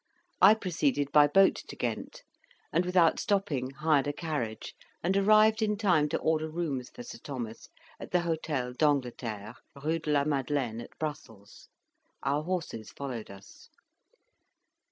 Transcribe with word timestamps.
I 0.41 0.55
proceeded 0.55 1.11
by 1.11 1.27
boat 1.27 1.53
to 1.67 1.75
Ghent, 1.75 2.23
and, 2.73 2.87
without 2.87 3.19
stopping, 3.19 3.69
hired 3.69 4.07
a 4.07 4.13
carriage, 4.13 4.73
and 5.03 5.15
arrived 5.15 5.61
in 5.61 5.77
time 5.77 6.09
to 6.09 6.17
order 6.17 6.49
rooms 6.49 6.89
for 6.89 7.03
Sir 7.03 7.19
Thomas 7.19 7.69
at 7.99 8.09
the 8.09 8.21
Hotel 8.21 8.73
d'Angleterre, 8.73 9.53
Rue 9.75 9.99
de 9.99 10.09
la 10.09 10.23
Madeleine, 10.23 10.81
at 10.81 10.97
Brussels: 10.97 11.69
our 12.23 12.41
horses 12.41 12.89
followed 12.89 13.29
us. 13.29 13.69